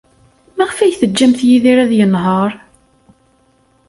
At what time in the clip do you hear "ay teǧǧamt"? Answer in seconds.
0.79-1.39